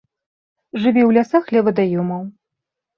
Жыве 0.81 1.03
ў 1.05 1.11
лясах, 1.19 1.45
ля 1.55 1.61
вадаёмаў. 1.71 2.29